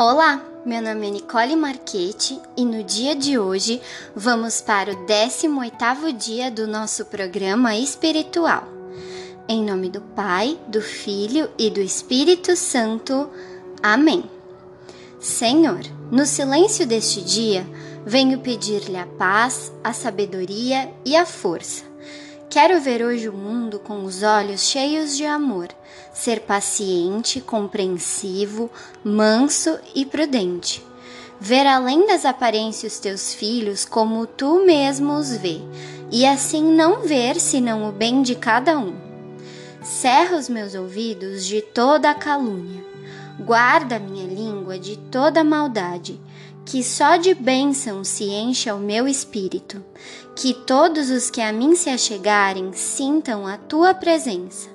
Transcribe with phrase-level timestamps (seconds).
[0.00, 3.82] Olá, meu nome é Nicole Marchetti e no dia de hoje
[4.14, 8.62] vamos para o 18º dia do nosso programa espiritual.
[9.48, 13.28] Em nome do Pai, do Filho e do Espírito Santo.
[13.82, 14.22] Amém.
[15.18, 15.80] Senhor,
[16.12, 17.66] no silêncio deste dia,
[18.06, 21.87] venho pedir-lhe a paz, a sabedoria e a força
[22.50, 25.68] Quero ver hoje o mundo com os olhos cheios de amor,
[26.14, 28.70] ser paciente, compreensivo,
[29.04, 30.82] manso e prudente.
[31.38, 35.60] Ver além das aparências teus filhos como tu mesmo os vê,
[36.10, 38.96] e assim não ver senão o bem de cada um.
[39.82, 42.82] Cerra os meus ouvidos de toda a calúnia,
[43.38, 46.18] guarda minha língua de toda maldade
[46.68, 49.82] que só de bênção se encha o meu espírito,
[50.36, 54.68] que todos os que a mim se achegarem sintam a tua presença.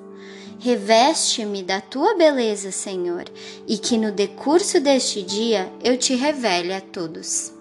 [0.58, 3.26] Reveste-me da tua beleza, Senhor,
[3.68, 7.52] e que no decurso deste dia eu te revele a todos.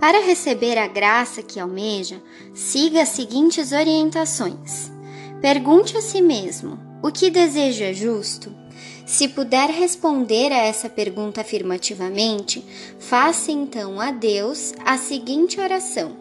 [0.00, 2.22] Para receber a graça que almeja,
[2.54, 4.90] siga as seguintes orientações.
[5.42, 8.50] Pergunte a si mesmo: o que desejo é justo?
[9.06, 12.64] Se puder responder a essa pergunta afirmativamente,
[12.98, 16.16] faça então a Deus a seguinte oração: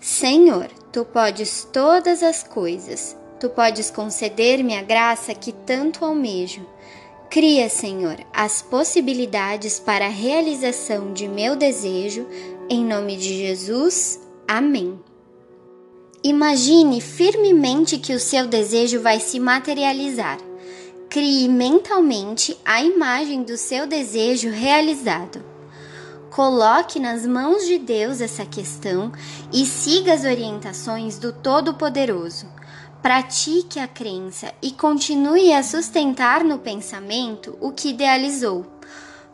[0.00, 6.66] Senhor, tu podes todas as coisas, tu podes conceder-me a graça que tanto almejo.
[7.28, 12.26] Cria, Senhor, as possibilidades para a realização de meu desejo,
[12.68, 14.20] em nome de Jesus.
[14.46, 15.00] Amém.
[16.22, 20.38] Imagine firmemente que o seu desejo vai se materializar.
[21.12, 25.44] Crie mentalmente a imagem do seu desejo realizado.
[26.30, 29.12] Coloque nas mãos de Deus essa questão
[29.52, 32.46] e siga as orientações do Todo-Poderoso.
[33.02, 38.64] Pratique a crença e continue a sustentar no pensamento o que idealizou.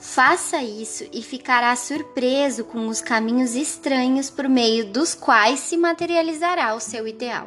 [0.01, 6.75] Faça isso e ficará surpreso com os caminhos estranhos por meio dos quais se materializará
[6.75, 7.47] o seu ideal.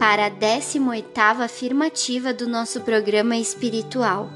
[0.00, 4.30] para a 18ª afirmativa do nosso programa espiritual.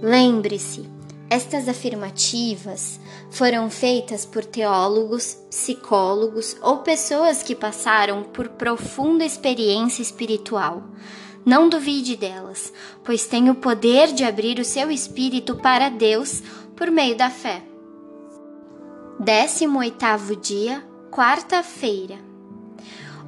[0.00, 0.88] Lembre-se,
[1.28, 10.84] estas afirmativas foram feitas por teólogos, psicólogos ou pessoas que passaram por profunda experiência espiritual.
[11.44, 12.72] Não duvide delas,
[13.02, 16.40] pois tem o poder de abrir o seu espírito para Deus
[16.76, 17.64] por meio da fé.
[19.20, 22.33] 18º dia, quarta-feira.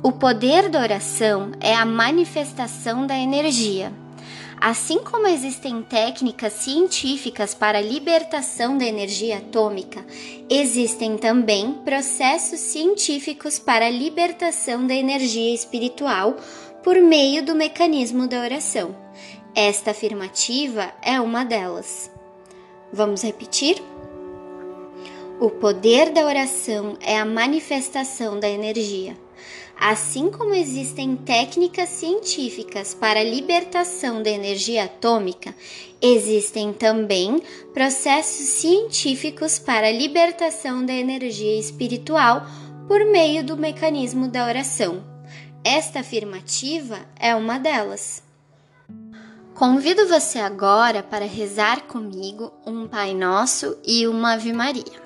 [0.06, 3.92] O poder da oração é a manifestação da energia.
[4.60, 10.06] Assim como existem técnicas científicas para a libertação da energia atômica,
[10.48, 16.36] existem também processos científicos para a libertação da energia espiritual
[16.84, 18.94] por meio do mecanismo da oração.
[19.56, 22.08] Esta afirmativa é uma delas.
[22.92, 23.82] Vamos repetir?
[25.40, 29.25] O poder da oração é a manifestação da energia.
[29.78, 35.54] Assim como existem técnicas científicas para a libertação da energia atômica,
[36.00, 37.42] existem também
[37.74, 42.46] processos científicos para a libertação da energia espiritual
[42.88, 45.04] por meio do mecanismo da oração.
[45.62, 48.22] Esta afirmativa é uma delas.
[49.54, 55.05] Convido você agora para rezar comigo um Pai Nosso e uma Ave Maria.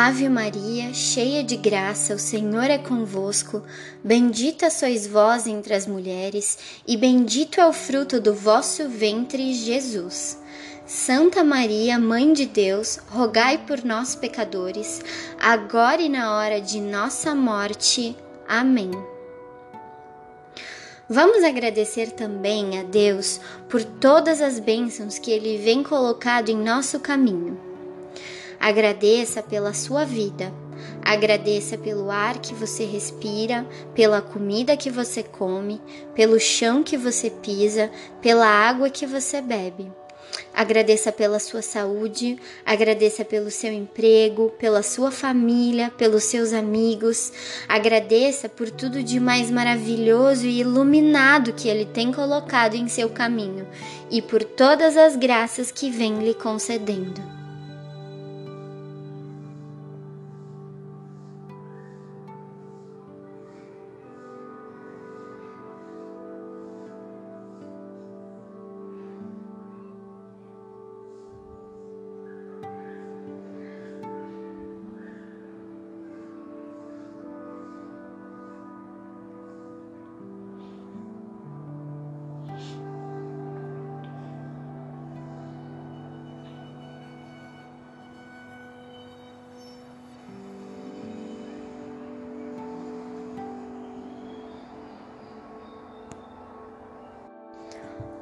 [0.00, 3.64] Ave Maria, cheia de graça, o Senhor é convosco.
[4.04, 6.56] Bendita sois vós entre as mulheres,
[6.86, 10.38] e bendito é o fruto do vosso ventre, Jesus.
[10.86, 15.02] Santa Maria, Mãe de Deus, rogai por nós, pecadores,
[15.36, 18.16] agora e na hora de nossa morte.
[18.46, 18.92] Amém.
[21.08, 27.00] Vamos agradecer também a Deus por todas as bênçãos que Ele vem colocado em nosso
[27.00, 27.67] caminho.
[28.60, 30.52] Agradeça pela sua vida.
[31.02, 35.80] Agradeça pelo ar que você respira, pela comida que você come,
[36.14, 37.90] pelo chão que você pisa,
[38.20, 39.90] pela água que você bebe.
[40.52, 47.32] Agradeça pela sua saúde, agradeça pelo seu emprego, pela sua família, pelos seus amigos.
[47.68, 53.66] Agradeça por tudo de mais maravilhoso e iluminado que Ele tem colocado em seu caminho
[54.10, 57.37] e por todas as graças que vem lhe concedendo.